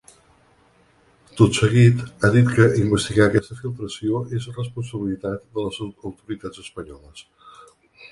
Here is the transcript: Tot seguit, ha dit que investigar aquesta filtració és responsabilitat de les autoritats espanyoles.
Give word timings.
Tot 1.41 1.57
seguit, 1.57 1.99
ha 2.21 2.31
dit 2.35 2.47
que 2.55 2.65
investigar 2.83 3.27
aquesta 3.31 3.57
filtració 3.59 4.21
és 4.39 4.47
responsabilitat 4.55 5.45
de 5.59 5.67
les 5.67 5.79
autoritats 5.87 6.63
espanyoles. 6.65 7.23